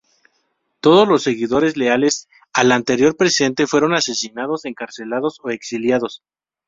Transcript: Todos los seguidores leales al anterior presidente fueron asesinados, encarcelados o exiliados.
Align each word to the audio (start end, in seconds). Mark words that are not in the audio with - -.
Todos 0.79 1.07
los 1.07 1.21
seguidores 1.21 1.77
leales 1.77 2.27
al 2.53 2.71
anterior 2.71 3.15
presidente 3.15 3.67
fueron 3.67 3.93
asesinados, 3.93 4.65
encarcelados 4.65 5.39
o 5.43 5.51
exiliados. 5.51 6.23